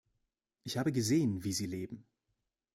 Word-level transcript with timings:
Ich 0.63 0.79
habe 0.79 0.91
gesehen, 0.91 1.43
wie 1.43 1.53
sie 1.53 1.67
leben. 1.67 2.07